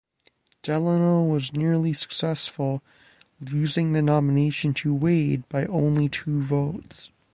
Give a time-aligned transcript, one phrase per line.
[0.63, 2.81] Delano was nearly successful,
[3.39, 7.11] losing the nomination to Wade by only two votes.